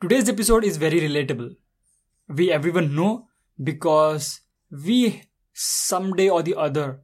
Today's 0.00 0.28
episode 0.28 0.62
is 0.62 0.76
very 0.76 1.00
relatable. 1.00 1.56
We 2.28 2.52
everyone 2.52 2.94
know 2.94 3.26
because 3.60 4.42
we 4.70 5.24
someday 5.52 6.28
or 6.28 6.40
the 6.40 6.54
other 6.54 7.00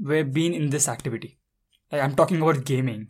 were 0.00 0.22
been 0.22 0.54
in 0.54 0.70
this 0.70 0.86
activity. 0.86 1.40
Like 1.90 2.02
I'm 2.02 2.14
talking 2.14 2.40
about 2.40 2.64
gaming. 2.64 3.08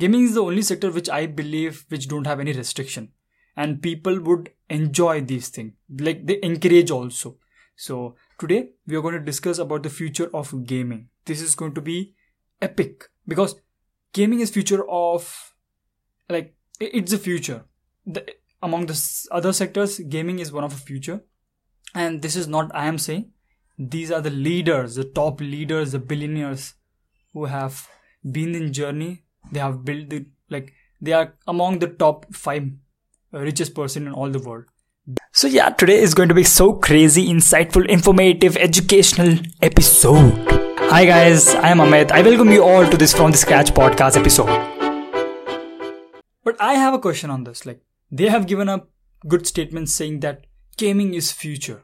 Gaming 0.00 0.24
is 0.24 0.34
the 0.34 0.42
only 0.42 0.62
sector 0.62 0.90
which 0.90 1.08
I 1.08 1.26
believe 1.26 1.86
which 1.88 2.08
don't 2.08 2.26
have 2.26 2.40
any 2.40 2.52
restriction 2.52 3.12
and 3.56 3.80
people 3.80 4.18
would 4.18 4.50
enjoy 4.68 5.20
these 5.20 5.48
things. 5.50 5.74
Like 5.88 6.26
they 6.26 6.40
encourage 6.42 6.90
also. 6.90 7.36
So 7.76 8.16
today 8.40 8.70
we 8.88 8.96
are 8.96 9.02
going 9.02 9.14
to 9.14 9.20
discuss 9.20 9.58
about 9.58 9.84
the 9.84 9.90
future 10.00 10.30
of 10.34 10.66
gaming. 10.66 11.10
This 11.26 11.40
is 11.40 11.54
going 11.54 11.74
to 11.74 11.80
be 11.80 12.16
epic 12.60 13.08
because 13.28 13.54
gaming 14.12 14.40
is 14.40 14.50
future 14.50 14.84
of 14.90 15.54
like 16.28 16.56
it's 16.80 17.12
the 17.12 17.18
future 17.18 17.66
the, 18.06 18.24
among 18.62 18.86
the 18.86 19.26
other 19.30 19.52
sectors 19.52 19.98
gaming 19.98 20.38
is 20.38 20.52
one 20.52 20.64
of 20.64 20.70
the 20.70 20.80
future. 20.80 21.20
And 21.94 22.22
this 22.22 22.36
is 22.36 22.46
not 22.46 22.74
i 22.74 22.86
am 22.86 22.98
saying 22.98 23.30
these 23.78 24.10
are 24.10 24.20
the 24.20 24.30
leaders 24.30 24.96
the 24.96 25.04
top 25.04 25.40
leaders 25.40 25.92
the 25.92 25.98
billionaires 25.98 26.74
who 27.32 27.44
have 27.46 27.88
been 28.30 28.54
in 28.54 28.72
journey. 28.72 29.22
They 29.52 29.60
have 29.60 29.84
built 29.84 30.10
the 30.10 30.26
like 30.50 30.72
they 31.00 31.12
are 31.12 31.34
among 31.46 31.78
the 31.78 31.88
top 31.88 32.26
5 32.34 32.70
uh, 33.34 33.38
richest 33.38 33.74
person 33.74 34.06
in 34.06 34.12
all 34.12 34.30
the 34.30 34.40
world. 34.40 34.64
So 35.32 35.46
yeah 35.46 35.70
today 35.70 35.98
is 35.98 36.14
going 36.14 36.28
to 36.28 36.34
be 36.34 36.44
so 36.44 36.72
crazy 36.72 37.28
insightful 37.32 37.88
informative 37.88 38.56
educational 38.56 39.38
episode. 39.62 40.32
Hi 40.94 41.04
guys 41.04 41.48
i 41.54 41.68
am 41.70 41.80
amit 41.86 42.12
i 42.12 42.22
welcome 42.22 42.52
you 42.52 42.62
all 42.62 42.88
to 42.94 42.96
this 42.96 43.14
from 43.14 43.32
the 43.32 43.38
scratch 43.38 43.74
podcast 43.80 44.16
episode. 44.16 44.54
But 46.44 46.60
i 46.60 46.74
have 46.74 46.94
a 46.94 46.98
question 46.98 47.30
on 47.30 47.44
this 47.44 47.66
like 47.66 47.82
they 48.10 48.28
have 48.28 48.46
given 48.46 48.68
a 48.68 48.84
good 49.26 49.46
statement 49.46 49.88
saying 49.88 50.20
that 50.20 50.46
gaming 50.76 51.14
is 51.14 51.32
future. 51.32 51.82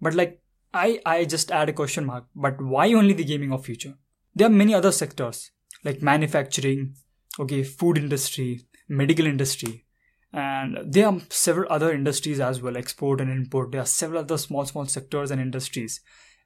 But 0.00 0.14
like 0.14 0.40
i 0.74 1.00
i 1.06 1.24
just 1.24 1.50
add 1.50 1.70
a 1.70 1.72
question 1.72 2.04
mark 2.04 2.24
but 2.36 2.60
why 2.60 2.92
only 2.92 3.14
the 3.14 3.24
gaming 3.24 3.52
of 3.52 3.64
future? 3.64 3.94
There 4.34 4.46
are 4.46 4.50
many 4.50 4.74
other 4.74 4.92
sectors 4.92 5.50
like 5.84 6.02
manufacturing 6.02 6.94
okay 7.40 7.62
food 7.62 7.96
industry 7.96 8.60
medical 8.88 9.26
industry 9.26 9.86
and 10.32 10.78
there 10.84 11.06
are 11.06 11.20
several 11.30 11.72
other 11.72 11.92
industries 11.92 12.38
as 12.38 12.60
well 12.60 12.76
export 12.76 13.20
and 13.20 13.30
import. 13.30 13.72
There 13.72 13.80
are 13.80 13.86
several 13.86 14.20
other 14.20 14.36
small 14.36 14.66
small 14.66 14.84
sectors 14.86 15.30
and 15.30 15.40
industries. 15.40 16.00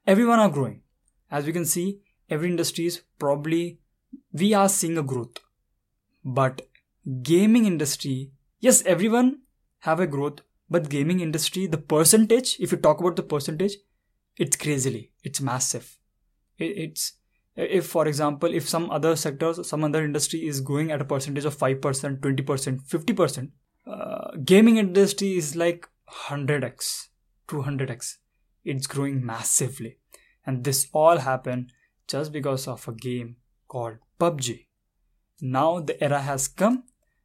Everyone 0.06 0.38
are 0.38 0.48
growing. 0.48 0.82
As 1.30 1.46
we 1.46 1.52
can 1.52 1.64
see 1.64 2.00
every 2.30 2.48
industry 2.48 2.86
is 2.86 3.02
probably 3.18 3.80
we 4.32 4.54
are 4.54 4.68
seeing 4.68 4.98
a 4.98 5.02
growth. 5.02 5.38
But 6.24 6.62
gaming 7.22 7.66
industry 7.66 8.30
yes 8.66 8.82
everyone 8.86 9.30
have 9.90 10.00
a 10.00 10.06
growth 10.06 10.40
but 10.70 10.88
gaming 10.88 11.20
industry 11.20 11.66
the 11.66 11.78
percentage 11.94 12.56
if 12.60 12.72
you 12.72 12.78
talk 12.78 13.00
about 13.00 13.16
the 13.16 13.22
percentage 13.22 13.74
it's 14.36 14.56
crazily 14.56 15.12
it's 15.22 15.40
massive. 15.40 15.98
It's 16.58 17.14
if 17.56 17.86
for 17.86 18.06
example 18.08 18.54
if 18.54 18.68
some 18.68 18.90
other 18.90 19.14
sectors 19.16 19.66
some 19.68 19.84
other 19.84 20.04
industry 20.04 20.46
is 20.46 20.60
going 20.60 20.90
at 20.90 21.02
a 21.02 21.04
percentage 21.04 21.44
of 21.44 21.56
5% 21.56 21.80
20% 22.20 22.80
50% 22.88 23.50
uh, 23.86 24.36
gaming 24.44 24.76
industry 24.76 25.32
is 25.36 25.54
like 25.56 25.88
100x 26.28 27.08
200x 27.48 28.16
it's 28.64 28.86
growing 28.86 29.26
massively. 29.26 29.98
And 30.46 30.62
this 30.62 30.86
all 30.92 31.18
happened 31.18 31.72
just 32.06 32.32
because 32.32 32.68
of 32.68 32.86
a 32.86 32.92
game 32.92 33.36
called 33.66 33.96
pubg 34.20 34.66
now 35.40 35.80
the 35.80 36.02
era 36.02 36.20
has 36.20 36.46
come 36.46 36.84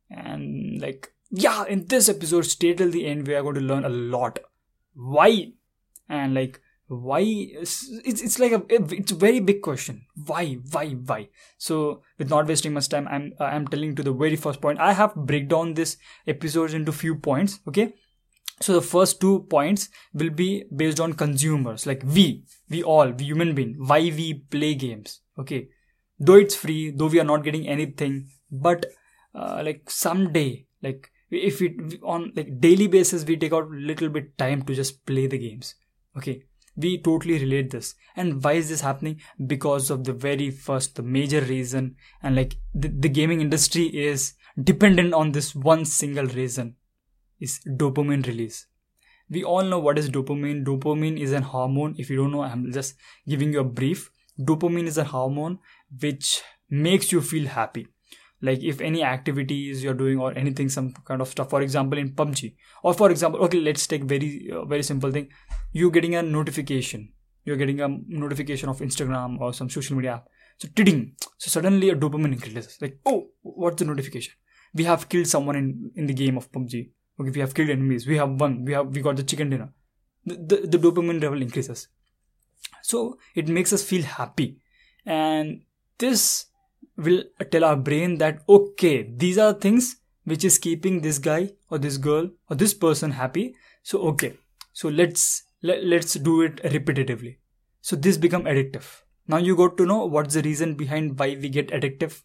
and 0.09 0.81
like 0.81 1.13
yeah 1.31 1.65
in 1.65 1.85
this 1.85 2.09
episode 2.09 2.45
stay 2.45 2.73
till 2.73 2.91
the 2.91 3.05
end 3.05 3.27
we 3.27 3.35
are 3.35 3.43
going 3.43 3.55
to 3.55 3.61
learn 3.61 3.85
a 3.85 3.89
lot. 3.89 4.39
Why? 4.93 5.53
And 6.09 6.33
like 6.33 6.61
why 6.87 7.19
it's 7.19 7.89
it's 8.05 8.39
like 8.39 8.53
a 8.53 8.63
it's 8.69 9.11
a 9.11 9.15
very 9.15 9.41
big 9.41 9.61
question. 9.61 10.05
Why 10.25 10.53
why 10.71 10.91
why? 10.91 11.29
So 11.57 12.01
with 12.17 12.29
not 12.29 12.47
wasting 12.47 12.73
much 12.73 12.87
time 12.87 13.07
i'm 13.09 13.33
i'm 13.39 13.67
telling 13.67 13.95
to 13.95 14.03
the 14.03 14.13
very 14.13 14.37
first 14.37 14.61
point. 14.61 14.79
I 14.79 14.93
have 14.93 15.15
break 15.15 15.49
down 15.49 15.73
this 15.73 15.97
episodes 16.25 16.73
into 16.73 16.91
few 16.91 17.15
points 17.15 17.59
okay? 17.67 17.93
So 18.61 18.73
the 18.73 18.81
first 18.81 19.19
two 19.21 19.45
points 19.49 19.89
will 20.13 20.29
be 20.29 20.63
based 20.75 20.99
on 20.99 21.13
consumers. 21.13 21.85
Like 21.85 22.03
we 22.05 22.45
we 22.69 22.83
all 22.83 23.11
we 23.11 23.25
human 23.25 23.53
being 23.53 23.75
why 23.77 23.99
we 23.99 24.45
play 24.49 24.73
games 24.75 25.19
okay? 25.37 25.67
Though 26.19 26.35
it's 26.35 26.55
free 26.55 26.91
though 26.91 27.07
we 27.07 27.19
are 27.19 27.25
not 27.25 27.43
getting 27.43 27.67
anything 27.67 28.29
but 28.49 28.85
uh, 29.35 29.61
like 29.63 29.89
someday 29.89 30.65
like 30.81 31.11
if 31.29 31.59
we 31.59 31.99
on 32.03 32.31
like 32.35 32.59
daily 32.59 32.87
basis 32.87 33.25
we 33.25 33.35
take 33.37 33.53
out 33.53 33.69
little 33.69 34.09
bit 34.09 34.37
time 34.37 34.61
to 34.61 34.73
just 34.73 35.05
play 35.05 35.27
the 35.27 35.37
games 35.37 35.75
okay? 36.17 36.43
We 36.75 36.99
totally 37.01 37.39
relate 37.39 37.71
this. 37.71 37.95
And 38.15 38.43
why 38.43 38.53
is 38.53 38.69
this 38.69 38.81
happening? 38.81 39.19
Because 39.45 39.89
of 39.89 40.03
the 40.03 40.13
very 40.13 40.51
first 40.51 40.95
the 40.95 41.03
major 41.03 41.41
reason. 41.41 41.95
And 42.21 42.35
like 42.35 42.57
the, 42.73 42.89
the 42.89 43.09
gaming 43.09 43.41
industry 43.41 43.85
is 43.85 44.33
dependent 44.61 45.13
on 45.13 45.31
this 45.31 45.55
one 45.55 45.85
single 45.85 46.25
reason 46.25 46.75
is 47.39 47.59
dopamine 47.67 48.25
release. 48.27 48.67
We 49.29 49.43
all 49.43 49.63
know 49.63 49.79
what 49.79 49.97
is 49.97 50.09
dopamine. 50.09 50.63
Dopamine 50.63 51.19
is 51.19 51.31
an 51.31 51.43
hormone. 51.43 51.95
If 51.97 52.09
you 52.09 52.17
don't 52.17 52.31
know 52.31 52.43
i'm 52.43 52.71
just 52.71 52.95
giving 53.27 53.53
you 53.53 53.59
a 53.59 53.63
brief. 53.63 54.11
Dopamine 54.39 54.87
is 54.87 54.97
a 54.97 55.03
hormone 55.03 55.59
which 55.99 56.41
makes 56.69 57.11
you 57.11 57.21
feel 57.21 57.47
happy 57.47 57.87
like 58.41 58.63
if 58.63 58.81
any 58.81 59.03
activities 59.03 59.83
you're 59.83 59.93
doing 59.93 60.19
or 60.19 60.31
anything 60.37 60.69
some 60.69 60.93
kind 61.05 61.21
of 61.21 61.27
stuff 61.27 61.49
for 61.49 61.61
example 61.61 61.97
in 61.97 62.09
pubg 62.13 62.55
or 62.83 62.93
for 62.93 63.09
example 63.09 63.39
okay 63.41 63.59
let's 63.59 63.87
take 63.87 64.03
very 64.03 64.49
uh, 64.51 64.65
very 64.65 64.83
simple 64.83 65.11
thing. 65.11 65.29
You 65.71 65.91
getting 65.91 66.15
a 66.15 66.21
notification. 66.21 67.13
You're 67.43 67.57
getting 67.57 67.81
a 67.81 67.87
notification 68.07 68.69
of 68.69 68.79
instagram 68.79 69.39
or 69.39 69.53
some 69.53 69.69
social 69.69 69.95
media 69.95 70.15
app. 70.15 70.27
So 70.57 70.67
tidding 70.75 71.15
so 71.37 71.49
suddenly 71.49 71.89
a 71.89 71.95
dopamine 71.95 72.33
increases. 72.33 72.77
Like 72.81 72.99
oh 73.05 73.29
what's 73.41 73.77
the 73.77 73.85
notification? 73.85 74.33
We 74.73 74.83
have 74.83 75.09
killed 75.09 75.27
someone 75.27 75.55
in 75.55 75.91
in 75.95 76.07
the 76.07 76.13
game 76.13 76.37
of 76.37 76.51
pubg 76.51 76.89
okay 77.19 77.31
we 77.31 77.39
have 77.39 77.53
killed 77.53 77.69
enemies. 77.69 78.07
We 78.07 78.17
have 78.17 78.39
won. 78.39 78.63
We 78.65 78.73
have 78.73 78.87
we 78.87 79.01
got 79.01 79.15
the 79.15 79.23
chicken 79.23 79.49
dinner. 79.49 79.73
The, 80.25 80.35
the, 80.35 80.67
the 80.67 80.77
dopamine 80.77 81.21
level 81.21 81.41
increases. 81.41 81.87
So 82.81 83.17
it 83.35 83.47
makes 83.47 83.73
us 83.73 83.83
feel 83.83 84.03
happy. 84.03 84.59
And 85.05 85.61
this 85.97 86.45
will 86.97 87.23
tell 87.51 87.63
our 87.63 87.75
brain 87.75 88.17
that 88.17 88.41
okay 88.49 89.03
these 89.15 89.37
are 89.37 89.53
things 89.53 89.97
which 90.25 90.43
is 90.43 90.57
keeping 90.57 91.01
this 91.01 91.19
guy 91.19 91.49
or 91.69 91.77
this 91.77 91.97
girl 91.97 92.29
or 92.49 92.55
this 92.55 92.73
person 92.73 93.11
happy. 93.11 93.55
So 93.83 93.99
okay. 94.09 94.33
So 94.73 94.89
let's 94.89 95.43
let, 95.63 95.83
let's 95.85 96.15
do 96.15 96.41
it 96.41 96.57
repetitively. 96.63 97.37
So 97.81 97.95
this 97.95 98.17
become 98.17 98.43
addictive. 98.43 99.03
Now 99.27 99.37
you 99.37 99.55
got 99.55 99.77
to 99.77 99.85
know 99.85 100.05
what's 100.05 100.33
the 100.33 100.41
reason 100.41 100.75
behind 100.75 101.17
why 101.17 101.37
we 101.41 101.47
get 101.49 101.69
addictive. 101.69 102.23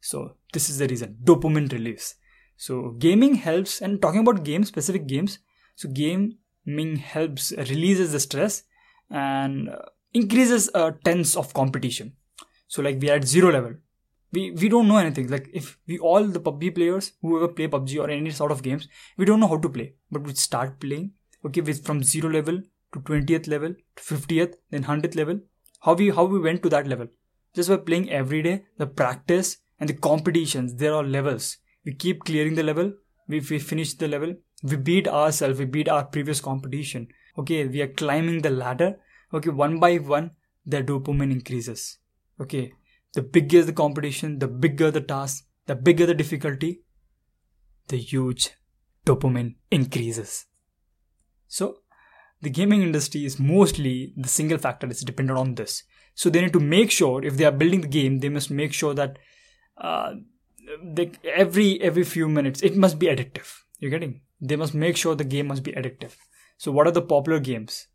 So 0.00 0.36
this 0.52 0.70
is 0.70 0.78
the 0.78 0.88
reason. 0.88 1.18
Dopamine 1.22 1.70
release. 1.72 2.14
So 2.56 2.94
gaming 2.98 3.34
helps 3.34 3.82
and 3.82 4.00
talking 4.00 4.20
about 4.20 4.42
games 4.42 4.68
specific 4.68 5.06
games. 5.06 5.38
So 5.74 5.90
gaming 5.90 6.96
helps 6.96 7.52
releases 7.52 8.12
the 8.12 8.20
stress 8.20 8.62
and 9.10 9.68
uh, 9.68 9.82
increases 10.14 10.70
a 10.74 10.94
tense 11.04 11.36
of 11.36 11.52
competition. 11.52 12.14
So 12.66 12.80
like 12.80 12.98
we 12.98 13.10
are 13.10 13.16
at 13.16 13.26
zero 13.26 13.52
level 13.52 13.74
we 14.36 14.44
we 14.62 14.68
don't 14.72 14.88
know 14.92 15.02
anything. 15.02 15.28
Like 15.34 15.50
if 15.60 15.68
we 15.86 15.98
all 16.12 16.32
the 16.36 16.42
pubg 16.46 16.64
players 16.78 17.12
whoever 17.22 17.48
play 17.58 17.68
pubg 17.74 17.92
or 18.04 18.08
any 18.16 18.32
sort 18.38 18.54
of 18.56 18.62
games 18.68 18.88
we 19.16 19.28
don't 19.30 19.44
know 19.44 19.52
how 19.52 19.60
to 19.66 19.74
play. 19.76 19.88
But 20.10 20.22
we 20.30 20.34
start 20.46 20.80
playing 20.86 21.12
okay 21.46 21.64
with 21.68 21.84
from 21.86 22.02
zero 22.14 22.30
level 22.38 22.62
to 22.94 23.00
20th 23.10 23.48
level 23.54 23.76
to 23.96 24.02
50th 24.02 24.56
then 24.70 24.84
100th 24.84 25.16
level. 25.22 25.40
How 25.86 25.94
we 26.02 26.10
how 26.18 26.24
we 26.34 26.40
went 26.48 26.62
to 26.64 26.74
that 26.76 26.90
level. 26.94 27.08
Just 27.54 27.70
by 27.74 27.78
playing 27.90 28.10
every 28.22 28.42
day 28.48 28.56
the 28.84 28.86
practice 29.02 29.56
and 29.80 29.88
the 29.88 29.98
competitions 30.08 30.74
there 30.84 30.94
are 31.00 31.04
levels. 31.18 31.50
We 31.84 31.94
keep 31.94 32.24
clearing 32.24 32.56
the 32.56 32.68
level. 32.70 32.92
We, 33.28 33.40
we 33.50 33.58
finish 33.58 33.94
the 33.94 34.08
level. 34.08 34.34
We 34.62 34.76
beat 34.76 35.08
ourselves. 35.08 35.58
We 35.58 35.66
beat 35.76 35.88
our 35.88 36.04
previous 36.16 36.40
competition. 36.40 37.08
Okay 37.38 37.66
we 37.76 37.86
are 37.86 37.92
climbing 38.02 38.42
the 38.48 38.56
ladder. 38.62 38.96
Okay 39.32 39.50
one 39.50 39.78
by 39.86 39.96
one 39.96 40.32
the 40.74 40.82
dopamine 40.82 41.32
increases. 41.32 41.98
Okay 42.40 42.72
the 43.16 43.22
bigger 43.22 43.62
the 43.64 43.72
competition, 43.72 44.38
the 44.38 44.46
bigger 44.46 44.90
the 44.90 45.00
task, 45.00 45.46
the 45.64 45.74
bigger 45.74 46.04
the 46.04 46.14
difficulty, 46.14 46.82
the 47.88 47.96
huge 47.96 48.50
dopamine 49.06 49.54
increases. 49.70 50.44
So, 51.48 51.78
the 52.42 52.50
gaming 52.50 52.82
industry 52.82 53.24
is 53.24 53.40
mostly 53.40 54.12
the 54.18 54.28
single 54.28 54.58
factor 54.58 54.86
that's 54.86 55.02
dependent 55.02 55.38
on 55.38 55.54
this. 55.54 55.84
So, 56.14 56.28
they 56.28 56.42
need 56.42 56.52
to 56.52 56.60
make 56.60 56.90
sure 56.90 57.24
if 57.24 57.38
they 57.38 57.46
are 57.46 57.52
building 57.52 57.80
the 57.80 57.88
game, 57.88 58.18
they 58.18 58.28
must 58.28 58.50
make 58.50 58.74
sure 58.74 58.92
that 58.92 59.18
uh, 59.78 60.16
they, 60.84 61.12
every 61.24 61.80
every 61.80 62.04
few 62.04 62.28
minutes 62.28 62.62
it 62.62 62.76
must 62.76 62.98
be 62.98 63.06
addictive. 63.06 63.50
You're 63.78 63.90
getting? 63.90 64.20
They 64.42 64.56
must 64.56 64.74
make 64.74 64.96
sure 64.98 65.14
the 65.14 65.24
game 65.24 65.46
must 65.46 65.62
be 65.62 65.72
addictive. 65.72 66.16
So, 66.58 66.70
what 66.70 66.86
are 66.86 66.92
the 66.92 67.00
popular 67.02 67.40
games? 67.40 67.86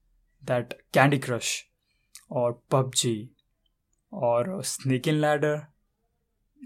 That 0.44 0.79
Candy 0.91 1.19
Crush 1.19 1.68
or 2.27 2.57
PUBG 2.71 3.29
or 4.11 4.63
snake 4.63 5.07
and 5.07 5.21
ladder. 5.21 5.69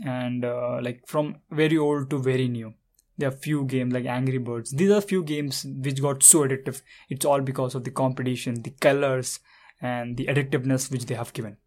And 0.06 0.44
uh, 0.44 0.80
like 0.82 1.08
from 1.08 1.38
very 1.52 1.78
old 1.78 2.10
to 2.10 2.18
very 2.18 2.50
new. 2.50 2.74
There 3.18 3.30
are 3.30 3.32
few 3.32 3.64
games 3.64 3.94
like 3.94 4.06
angry 4.06 4.40
birds. 4.40 4.72
These 4.72 4.92
are 4.92 5.00
few 5.00 5.24
games 5.24 5.66
which 5.66 6.02
got 6.02 6.22
so 6.22 6.40
addictive. 6.40 6.82
It's 7.10 7.26
all 7.26 7.40
because 7.40 7.76
of 7.76 7.86
the 7.86 7.92
competition 7.92 8.62
the 8.62 8.72
colors 8.72 9.40
and 9.82 10.18
the 10.18 10.26
addictiveness 10.26 10.92
which 10.92 11.06
they 11.06 11.16
have 11.16 11.32
given. 11.32 11.58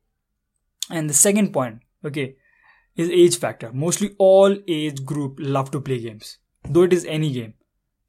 And 0.90 1.08
the 1.08 1.14
second 1.14 1.52
point 1.52 1.80
okay 2.04 2.36
is 2.96 3.08
age 3.08 3.38
factor. 3.38 3.72
Mostly 3.72 4.14
all 4.18 4.56
age 4.66 5.04
group 5.04 5.36
love 5.38 5.70
to 5.70 5.80
play 5.80 6.00
games. 6.00 6.38
Though 6.68 6.82
it 6.82 6.92
is 6.92 7.06
any 7.06 7.32
game. 7.32 7.54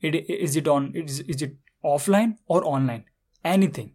It 0.02 0.16
is 0.30 0.56
it 0.58 0.68
on 0.68 0.94
is, 0.96 1.22
is 1.22 1.42
it 1.42 1.56
offline 1.84 2.38
or 2.48 2.66
online? 2.66 3.06
Anything 3.46 3.94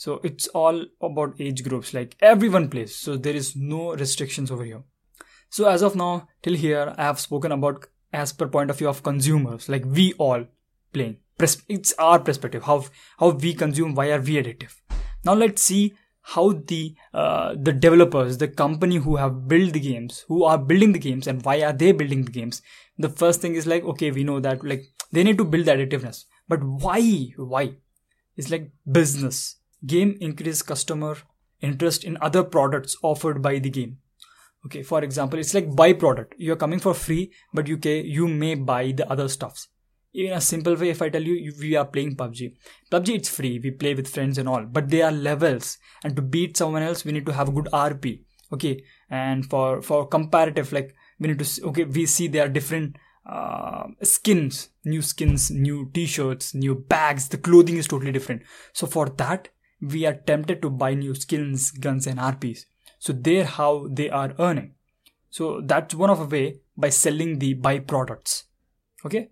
so 0.00 0.18
it's 0.24 0.46
all 0.58 0.86
about 1.02 1.38
age 1.38 1.62
groups 1.62 1.92
like 1.92 2.16
everyone 2.22 2.70
plays. 2.70 2.96
So 2.96 3.18
there 3.18 3.36
is 3.36 3.54
no 3.54 3.94
restrictions 3.94 4.50
over 4.50 4.64
here. 4.64 4.82
So 5.50 5.68
as 5.68 5.82
of 5.82 5.94
now 5.94 6.28
till 6.42 6.54
here 6.54 6.94
i 6.96 7.02
have 7.02 7.20
spoken 7.20 7.52
about 7.52 7.84
as 8.10 8.32
per 8.32 8.48
point 8.48 8.70
of 8.70 8.78
view 8.78 8.88
of 8.88 9.02
consumers 9.02 9.68
like 9.68 9.84
we 9.84 10.14
all 10.14 10.46
playing. 10.94 11.18
It's 11.68 11.92
our 11.98 12.18
perspective 12.18 12.62
how 12.62 12.86
how 13.18 13.28
we 13.32 13.52
consume 13.52 13.94
why 13.94 14.08
are 14.12 14.22
we 14.22 14.38
addictive? 14.42 14.78
Now 15.22 15.34
let's 15.34 15.60
see 15.60 15.92
how 16.32 16.46
the 16.72 16.94
uh, 17.12 17.54
the 17.68 17.72
developers 17.72 18.38
the 18.38 18.48
company 18.48 18.96
who 18.96 19.16
have 19.16 19.46
built 19.48 19.74
the 19.74 19.86
games 19.90 20.24
who 20.28 20.42
are 20.44 20.58
building 20.72 20.92
the 20.92 21.04
games 21.10 21.26
and 21.26 21.44
why 21.44 21.60
are 21.60 21.74
they 21.84 21.92
building 21.92 22.24
the 22.24 22.36
games? 22.40 22.62
The 22.96 23.10
first 23.10 23.42
thing 23.42 23.54
is 23.54 23.66
like 23.66 23.84
okay 23.94 24.10
we 24.10 24.24
know 24.24 24.40
that 24.40 24.64
like 24.64 24.90
they 25.12 25.24
need 25.24 25.36
to 25.44 25.50
build 25.54 25.66
the 25.66 25.72
additiveness 25.72 26.24
but 26.48 26.64
why? 26.64 27.00
Why? 27.36 27.74
It's 28.38 28.50
like 28.50 28.70
business 29.00 29.56
game 29.86 30.16
increase 30.20 30.62
customer 30.62 31.16
interest 31.60 32.04
in 32.04 32.18
other 32.20 32.42
products 32.42 32.96
offered 33.02 33.42
by 33.42 33.58
the 33.58 33.70
game. 33.70 33.98
Okay 34.66 34.82
for 34.82 35.02
example 35.02 35.38
it's 35.38 35.54
like 35.54 35.74
buy 35.74 35.92
product 35.92 36.34
you're 36.36 36.56
coming 36.56 36.78
for 36.78 36.94
free 36.94 37.32
but 37.52 37.66
you 37.66 37.78
can 37.78 38.04
you 38.04 38.28
may 38.28 38.54
buy 38.54 38.92
the 38.92 39.10
other 39.10 39.28
stuffs. 39.28 39.68
In 40.12 40.32
a 40.32 40.40
simple 40.40 40.74
way 40.74 40.90
if 40.90 41.02
i 41.02 41.08
tell 41.08 41.22
you 41.22 41.52
we 41.60 41.76
are 41.76 41.84
playing 41.84 42.16
pubg 42.16 42.52
pubg 42.90 43.08
it's 43.08 43.28
free. 43.28 43.58
We 43.62 43.70
play 43.70 43.94
with 43.94 44.08
friends 44.08 44.38
and 44.38 44.48
all 44.48 44.64
but 44.64 44.90
there 44.90 45.06
are 45.06 45.12
levels. 45.12 45.78
And 46.04 46.16
to 46.16 46.22
beat 46.22 46.56
someone 46.56 46.82
else 46.82 47.04
we 47.04 47.12
need 47.12 47.26
to 47.26 47.32
have 47.32 47.48
a 47.48 47.52
good 47.52 47.68
rp 47.72 48.24
okay 48.52 48.82
and 49.08 49.46
for 49.46 49.80
for 49.80 50.06
comparative 50.08 50.72
like 50.72 50.94
we 51.18 51.28
need 51.28 51.38
to 51.38 51.64
okay 51.66 51.84
we 51.84 52.06
see 52.06 52.26
there 52.26 52.46
are 52.46 52.48
different 52.48 52.96
uh, 53.26 53.86
skins. 54.02 54.70
New 54.84 55.02
skins 55.02 55.50
new 55.50 55.90
t-shirts 55.92 56.54
new 56.54 56.74
bags. 56.74 57.28
The 57.28 57.38
clothing 57.38 57.76
is 57.76 57.86
totally 57.86 58.12
different. 58.12 58.42
So 58.72 58.86
for 58.86 59.08
that 59.10 59.48
we 59.80 60.06
are 60.06 60.14
tempted 60.14 60.60
to 60.62 60.70
buy 60.70 60.94
new 60.94 61.14
skins 61.14 61.70
guns 61.70 62.06
and 62.06 62.18
rps 62.18 62.64
so 63.00 63.14
there 63.14 63.44
how 63.44 63.88
they 63.90 64.10
are 64.10 64.34
earning. 64.38 64.74
So 65.30 65.62
that's 65.62 65.94
one 65.94 66.10
of 66.10 66.20
a 66.20 66.26
way 66.26 66.60
by 66.76 66.90
selling 66.90 67.38
the 67.38 67.54
byproducts. 67.54 68.44
Okay? 69.06 69.30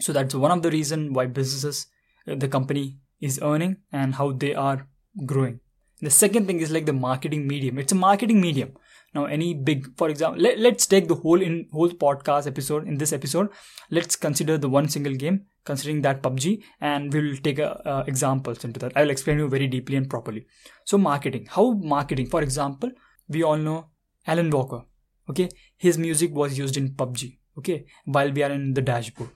So 0.00 0.12
that's 0.12 0.34
one 0.34 0.50
of 0.50 0.62
the 0.62 0.70
reason 0.70 1.12
why 1.12 1.26
businesses 1.26 1.86
uh, 2.26 2.34
the 2.34 2.48
company 2.48 2.98
is 3.20 3.38
earning 3.40 3.76
and 3.92 4.14
how 4.14 4.32
they 4.32 4.54
are 4.54 4.88
growing 5.24 5.60
the 6.00 6.10
second 6.10 6.46
thing 6.46 6.60
is 6.60 6.70
like 6.70 6.86
the 6.86 6.92
marketing 6.92 7.46
medium. 7.46 7.78
It's 7.78 7.92
a 7.92 7.96
marketing 7.96 8.40
medium. 8.40 8.72
Now 9.14 9.24
any 9.24 9.54
big 9.54 9.96
for 9.96 10.08
example 10.08 10.40
let, 10.40 10.58
let's 10.58 10.86
take 10.86 11.08
the 11.08 11.16
whole 11.16 11.42
in 11.42 11.66
whole 11.72 11.90
podcast 11.90 12.46
episode 12.46 12.86
in 12.86 12.98
this 12.98 13.12
episode 13.12 13.48
let's 13.90 14.14
consider 14.14 14.56
the 14.56 14.68
one 14.68 14.88
single 14.88 15.14
game 15.14 15.46
considering 15.64 16.02
that 16.02 16.22
pubg 16.22 16.62
and 16.80 17.12
we'll 17.12 17.36
take 17.36 17.58
a, 17.58 17.70
uh, 17.88 18.04
examples 18.06 18.64
into 18.64 18.78
that. 18.78 18.92
I'll 18.94 19.10
explain 19.10 19.38
you 19.38 19.48
very 19.48 19.66
deeply 19.66 19.96
and 19.96 20.08
properly. 20.08 20.46
So 20.84 20.96
marketing. 20.96 21.48
How 21.50 21.72
marketing? 21.72 22.28
For 22.28 22.40
example 22.40 22.92
we 23.28 23.42
all 23.42 23.56
know 23.56 23.88
alan 24.28 24.50
walker 24.50 24.84
okay? 25.28 25.48
His 25.76 25.98
music 25.98 26.32
was 26.32 26.56
used 26.56 26.76
in 26.76 26.90
pubg 26.90 27.36
okay? 27.58 27.86
While 28.04 28.30
we 28.30 28.44
are 28.44 28.52
in 28.52 28.74
the 28.74 28.82
dashboard. 28.82 29.30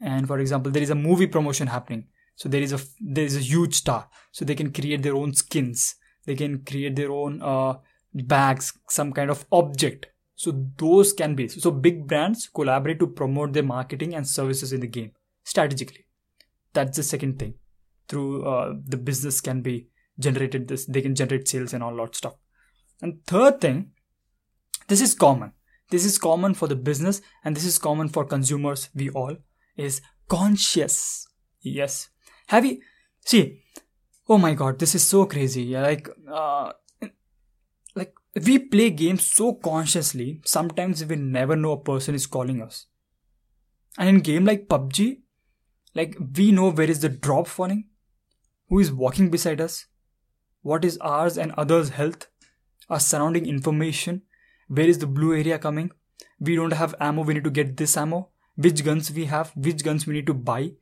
And 0.00 0.26
for 0.26 0.38
example 0.38 0.72
there 0.72 0.82
is 0.82 0.88
a 0.88 0.94
movie 0.94 1.26
promotion 1.26 1.66
happening 1.66 2.06
so 2.36 2.48
there 2.48 2.62
is 2.62 2.72
a 2.72 2.80
there 3.00 3.24
is 3.24 3.36
a 3.36 3.40
huge 3.40 3.74
star. 3.74 4.08
So 4.32 4.44
they 4.44 4.54
can 4.54 4.72
create 4.72 5.02
their 5.02 5.14
own 5.14 5.34
skins. 5.34 5.96
They 6.26 6.34
can 6.34 6.64
create 6.64 6.96
their 6.96 7.12
own 7.12 7.40
uh, 7.42 7.74
bags 8.12 8.72
some 8.88 9.12
kind 9.12 9.30
of 9.30 9.44
object. 9.52 10.06
So 10.36 10.52
those 10.76 11.12
can 11.12 11.34
be 11.34 11.48
so 11.48 11.70
big 11.70 12.06
brands 12.06 12.48
collaborate 12.52 12.98
to 12.98 13.06
promote 13.06 13.52
their 13.52 13.62
marketing 13.62 14.14
and 14.14 14.26
services 14.26 14.72
in 14.72 14.80
the 14.80 14.86
game 14.86 15.12
strategically. 15.44 16.06
That's 16.72 16.96
the 16.96 17.02
second 17.02 17.38
thing. 17.38 17.54
Through 18.08 18.46
uh, 18.46 18.74
the 18.84 18.96
business 18.96 19.40
can 19.40 19.62
be 19.62 19.88
generated 20.18 20.68
this 20.68 20.86
they 20.86 21.02
can 21.02 21.14
generate 21.14 21.48
sales 21.48 21.72
and 21.72 21.82
all 21.82 21.96
that 21.96 22.16
stuff. 22.16 22.34
And 23.00 23.24
third 23.26 23.60
thing 23.60 23.90
this 24.88 25.00
is 25.00 25.14
common. 25.14 25.52
This 25.90 26.04
is 26.04 26.18
common 26.18 26.54
for 26.54 26.66
the 26.66 26.76
business 26.76 27.22
and 27.44 27.56
this 27.56 27.64
is 27.64 27.78
common 27.78 28.08
for 28.08 28.24
consumers 28.24 28.90
we 28.94 29.10
all 29.10 29.36
is 29.76 30.00
conscious. 30.28 31.28
Yes. 31.60 32.08
Have 32.48 32.66
you 32.66 32.80
see? 33.24 33.62
Oh 34.28 34.38
my 34.38 34.54
god, 34.54 34.78
this 34.78 34.94
is 34.94 35.06
so 35.06 35.26
crazy. 35.26 35.76
Like, 35.76 36.08
uh, 36.30 36.72
like 37.94 38.14
we 38.34 38.58
play 38.58 38.90
games 38.90 39.26
so 39.26 39.54
consciously. 39.54 40.40
Sometimes 40.44 41.04
we 41.04 41.16
never 41.16 41.56
know 41.56 41.72
a 41.72 41.80
person 41.80 42.14
is 42.14 42.26
calling 42.26 42.62
us. 42.62 42.86
And 43.98 44.08
in 44.08 44.20
game 44.20 44.44
like 44.44 44.68
PUBG, 44.68 45.20
like 45.94 46.16
we 46.36 46.50
know 46.50 46.70
where 46.70 46.90
is 46.90 47.00
the 47.00 47.08
drop 47.08 47.46
falling, 47.46 47.84
who 48.68 48.80
is 48.80 48.90
walking 48.90 49.30
beside 49.30 49.60
us, 49.60 49.86
what 50.62 50.84
is 50.84 50.98
ours 50.98 51.38
and 51.38 51.52
others' 51.52 51.90
health, 51.90 52.26
our 52.88 52.98
surrounding 52.98 53.46
information, 53.46 54.22
where 54.68 54.88
is 54.88 54.98
the 54.98 55.06
blue 55.06 55.32
area 55.32 55.58
coming. 55.58 55.92
We 56.40 56.56
don't 56.56 56.72
have 56.72 56.94
ammo. 56.98 57.22
We 57.22 57.34
need 57.34 57.44
to 57.44 57.50
get 57.50 57.76
this 57.76 57.96
ammo 57.96 58.30
which 58.56 58.84
guns 58.84 59.10
we 59.10 59.24
have, 59.26 59.52
which 59.56 59.82
guns 59.84 60.06
we 60.06 60.14
need 60.14 60.26
to 60.26 60.34
buy, 60.34 60.72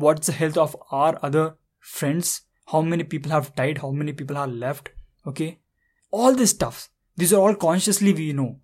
what's 0.00 0.26
the 0.26 0.32
health 0.32 0.56
of 0.56 0.76
our 0.90 1.18
other 1.22 1.56
friends, 1.78 2.42
how 2.66 2.82
many 2.82 3.04
people 3.04 3.30
have 3.30 3.54
died, 3.54 3.78
how 3.78 3.90
many 3.90 4.12
people 4.12 4.36
are 4.36 4.48
left, 4.48 4.90
okay? 5.26 5.58
All 6.10 6.34
this 6.34 6.50
stuff. 6.50 6.88
These 7.16 7.32
are 7.32 7.40
all 7.40 7.54
consciously 7.54 8.12
we 8.12 8.32
know. 8.32 8.60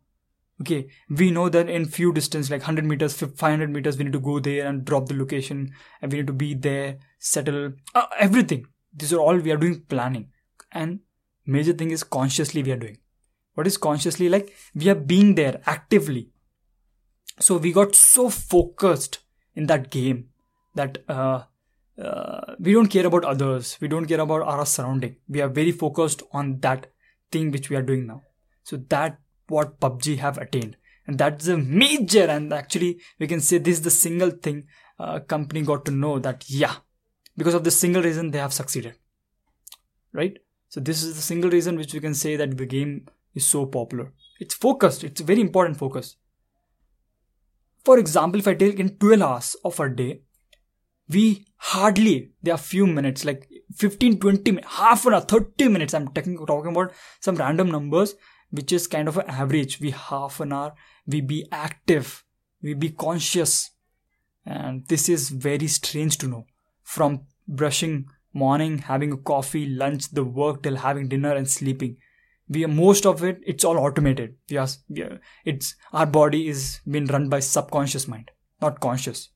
Okay, 0.61 0.89
we 1.11 1.31
know 1.31 1.51
that 1.51 1.69
in 1.69 1.85
few 1.85 2.15
distance, 2.15 2.51
like 2.51 2.61
100 2.61 2.87
meters, 2.87 3.15
500 3.15 3.69
meters, 3.69 3.99
we 3.99 4.05
need 4.05 4.15
to 4.15 4.21
go 4.21 4.41
there 4.41 4.67
and 4.67 4.87
drop 4.87 5.07
the 5.07 5.15
location 5.15 5.73
and 6.01 6.11
we 6.11 6.19
need 6.19 6.27
to 6.27 6.33
be 6.33 6.55
there, 6.55 6.97
settle, 7.19 7.75
uh, 7.95 8.07
everything. 8.19 8.67
These 8.95 9.13
are 9.13 9.19
all 9.19 9.37
we 9.37 9.53
are 9.53 9.59
doing 9.59 9.83
planning. 9.83 10.31
And 10.73 11.01
major 11.45 11.75
thing 11.75 11.91
is 11.91 12.03
consciously 12.03 12.63
we 12.63 12.73
are 12.73 12.79
doing. 12.79 12.97
What 13.53 13.67
is 13.67 13.77
consciously 13.77 14.31
like? 14.31 14.55
We 14.75 14.89
are 14.89 14.95
being 14.95 15.35
there 15.35 15.61
actively 15.67 16.31
so 17.39 17.59
we 17.59 17.73
got 17.73 17.95
so 17.95 18.31
focused 18.31 19.19
in 19.55 19.67
that 19.67 19.91
game 19.91 20.29
that 20.77 20.99
uh, 21.09 21.43
uh, 22.01 22.55
we 22.59 22.73
don't 22.73 22.89
care 22.89 23.07
about 23.07 23.25
others. 23.25 23.79
We 23.81 23.89
don't 23.89 24.07
care 24.07 24.21
about 24.21 24.43
our 24.43 24.67
surrounding. 24.67 25.17
We 25.29 25.41
are 25.41 25.49
very 25.49 25.73
focused 25.73 26.23
on 26.33 26.61
that 26.61 26.93
thing 27.31 27.51
which 27.51 27.71
we 27.71 27.77
are 27.77 27.83
doing 27.83 28.07
now. 28.07 28.23
So 28.63 28.77
that 28.89 29.19
what 29.49 29.81
pubg 29.81 30.19
have 30.19 30.39
attained. 30.39 30.77
And 31.07 31.19
that's 31.19 31.47
a 31.47 31.57
major 31.57 32.25
and 32.25 32.53
actually 32.53 33.01
we 33.19 33.27
can 33.27 33.41
say 33.41 33.59
this 33.59 33.79
is 33.79 33.83
the 33.83 33.91
single 33.91 34.31
thing 34.31 34.67
uh, 34.99 35.21
company 35.21 35.63
got 35.63 35.85
to 35.85 35.93
know 35.93 36.19
that 36.19 36.45
yeah 36.49 36.77
because 37.37 37.55
of 37.55 37.63
this 37.63 37.79
single 37.79 38.03
reason 38.03 38.31
they 38.31 38.39
have 38.39 38.53
succeeded. 38.53 38.97
Right? 40.13 40.39
So 40.69 40.81
this 40.81 41.03
is 41.03 41.15
the 41.15 41.23
single 41.23 41.51
reason 41.51 41.77
which 41.77 41.95
we 41.95 42.01
can 42.01 42.15
say 42.15 42.37
that 42.37 42.57
the 42.57 42.67
game 42.67 43.07
is 43.35 43.47
so 43.47 43.67
popular. 43.67 44.13
It's 44.41 44.55
focused. 44.55 45.05
It's 45.05 45.21
very 45.21 45.41
important 45.41 45.79
focus. 45.79 46.17
For 47.85 47.99
example, 47.99 48.41
if 48.41 48.49
I 48.49 48.55
take 48.55 48.81
in 48.81 48.97
12 48.97 49.23
hours 49.23 49.57
of 49.65 49.79
a 49.79 49.89
day, 49.89 50.23
we 51.09 51.47
hardly, 51.57 52.33
there 52.43 52.55
are 52.55 52.59
few 52.59 52.87
minutes, 52.87 53.25
like 53.25 53.49
15, 53.77 54.19
20 54.19 54.51
minutes, 54.53 54.69
half 54.75 55.07
an 55.07 55.15
hour, 55.15 55.21
30 55.21 55.69
minutes. 55.69 55.95
I'm 55.95 56.09
talking, 56.09 56.45
talking 56.47 56.73
about 56.73 56.93
some 57.21 57.37
random 57.37 57.71
numbers, 57.71 58.15
which 58.51 58.73
is 58.73 58.87
kind 58.87 59.09
of 59.09 59.17
an 59.17 59.29
average. 59.29 59.81
We 59.81 59.91
half 59.91 60.41
an 60.41 60.53
hour, 60.53 60.75
we 61.07 61.21
be 61.21 61.47
active, 61.53 62.25
we 62.63 62.75
be 62.75 62.91
conscious. 62.91 63.71
And 64.45 64.87
this 64.89 65.09
is 65.09 65.31
very 65.31 65.67
strange 65.67 66.19
to 66.19 66.29
know. 66.29 66.47
From 66.83 67.23
brushing 67.49 68.09
morning, 68.33 68.79
having 68.79 69.13
a 69.13 69.17
coffee, 69.17 69.67
lunch, 69.67 70.11
the 70.11 70.25
work 70.25 70.63
till 70.63 70.77
having 70.77 71.09
dinner 71.09 71.35
and 71.35 71.49
sleeping 71.49 71.97
we 72.49 72.65
are 72.65 72.69
most 72.69 73.07
of 73.07 73.25
it 73.25 73.41
it's 73.45 73.65
all 73.65 73.79
automated 73.79 74.37
yes 74.49 74.79
it's 75.45 75.75
our 75.93 76.07
body 76.07 76.49
is 76.49 76.81
being 76.89 77.07
run 77.07 77.29
by 77.29 77.41
subconscious 77.41 78.07
mind 78.07 78.31
not 78.61 78.81
conscious 78.81 79.31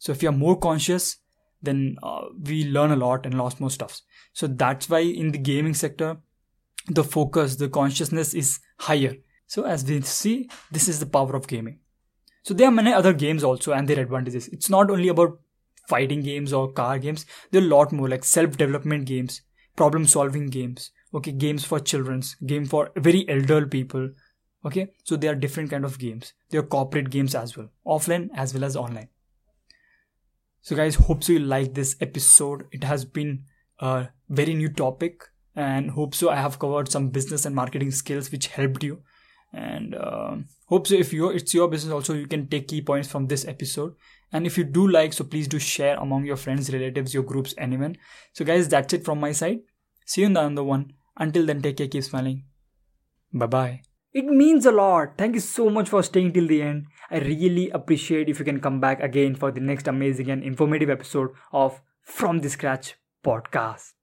so 0.00 0.12
if 0.12 0.22
you 0.22 0.30
are 0.30 0.40
more 0.44 0.58
conscious 0.58 1.18
then 1.62 1.96
uh, 2.02 2.22
we 2.42 2.64
learn 2.64 2.90
a 2.90 2.96
lot 2.96 3.26
and 3.26 3.36
lost 3.36 3.60
more 3.60 3.70
stuffs. 3.70 4.02
So 4.32 4.46
that's 4.46 4.88
why 4.88 5.00
in 5.00 5.30
the 5.32 5.38
gaming 5.38 5.74
sector 5.74 6.16
the 6.86 7.04
focus 7.04 7.56
the 7.56 7.68
consciousness 7.68 8.32
is 8.32 8.60
higher. 8.78 9.14
So 9.46 9.64
as 9.64 9.84
we 9.84 10.00
see 10.00 10.48
this 10.72 10.88
is 10.88 11.00
the 11.00 11.06
power 11.06 11.36
of 11.36 11.46
gaming. 11.46 11.80
So 12.44 12.54
there 12.54 12.68
are 12.68 12.72
many 12.72 12.94
other 12.94 13.12
games 13.12 13.44
also 13.44 13.72
and 13.72 13.86
their 13.86 14.00
advantages. 14.00 14.48
It's 14.48 14.70
not 14.70 14.90
only 14.90 15.08
about 15.08 15.38
fighting 15.86 16.22
games 16.22 16.54
or 16.54 16.72
car 16.72 16.98
games. 16.98 17.26
There 17.50 17.60
are 17.60 17.66
a 17.66 17.68
lot 17.68 17.92
more 17.92 18.08
like 18.08 18.24
self 18.24 18.56
development 18.56 19.04
games 19.04 19.42
problem 19.76 20.06
solving 20.06 20.48
games 20.48 20.90
okay 21.14 21.32
games 21.32 21.64
for 21.64 21.78
children's 21.78 22.34
game 22.46 22.64
for 22.64 22.90
very 22.96 23.28
elder 23.28 23.66
people 23.66 24.10
okay. 24.64 24.88
So 25.04 25.16
there 25.16 25.32
are 25.32 25.34
different 25.46 25.70
kind 25.70 25.84
of 25.84 25.98
games. 25.98 26.32
There 26.48 26.60
are 26.60 26.74
corporate 26.78 27.10
games 27.10 27.34
as 27.34 27.54
well 27.54 27.68
offline 27.86 28.30
as 28.34 28.54
well 28.54 28.64
as 28.64 28.76
online 28.76 29.08
so 30.62 30.76
guys 30.76 30.94
hope 30.94 31.24
so 31.24 31.32
you 31.32 31.38
like 31.38 31.74
this 31.74 31.96
episode. 32.00 32.66
It 32.70 32.84
has 32.84 33.04
been 33.04 33.44
a 33.78 34.08
very 34.28 34.54
new 34.54 34.68
topic 34.68 35.24
and 35.56 35.90
hope 35.90 36.14
so 36.14 36.30
i 36.30 36.36
have 36.36 36.60
covered 36.60 36.88
some 36.88 37.08
business 37.08 37.44
and 37.44 37.56
marketing 37.56 37.90
skills 37.90 38.30
which 38.30 38.48
helped 38.48 38.84
you. 38.84 39.02
And 39.52 39.96
uh, 39.96 40.36
hope 40.66 40.86
so 40.86 40.94
if 40.94 41.12
you 41.12 41.30
it's 41.30 41.54
your 41.54 41.68
business 41.68 41.92
also 41.92 42.14
you 42.14 42.26
can 42.26 42.46
take 42.46 42.68
key 42.68 42.82
points 42.82 43.08
from 43.08 43.26
this 43.26 43.46
episode. 43.46 43.94
And 44.32 44.46
if 44.46 44.56
you 44.56 44.64
do 44.64 44.86
like 44.86 45.12
so 45.12 45.24
please 45.24 45.48
do 45.48 45.58
share 45.58 45.96
among 45.96 46.24
your 46.24 46.36
friends 46.36 46.72
relatives 46.72 47.14
your 47.14 47.24
groups 47.24 47.54
anyone. 47.58 47.96
So 48.32 48.44
guys 48.44 48.68
that's 48.68 48.92
it 48.92 49.04
from 49.04 49.20
my 49.20 49.32
side. 49.32 49.60
See 50.06 50.20
you 50.20 50.26
in 50.26 50.34
the 50.34 50.42
other 50.42 50.64
one. 50.64 50.92
Until 51.16 51.46
then 51.46 51.62
take 51.62 51.78
care 51.78 51.88
keep 51.88 52.04
smiling. 52.04 52.44
Bye 53.32 53.46
bye 53.46 53.89
it 54.12 54.24
means 54.24 54.66
a 54.66 54.72
lot. 54.72 55.16
Thank 55.16 55.34
you 55.34 55.40
so 55.40 55.70
much 55.70 55.88
for 55.88 56.02
staying 56.02 56.32
till 56.32 56.46
the 56.46 56.62
end. 56.62 56.86
I 57.10 57.18
really 57.18 57.70
appreciate 57.70 58.28
if 58.28 58.38
you 58.38 58.44
can 58.44 58.60
come 58.60 58.80
back 58.80 59.00
again 59.00 59.34
for 59.34 59.50
the 59.50 59.60
next 59.60 59.86
amazing 59.86 60.30
and 60.30 60.42
informative 60.42 60.90
episode 60.90 61.30
of 61.52 61.80
From 62.02 62.40
the 62.40 62.50
Scratch 62.50 62.96
podcast. 63.24 63.99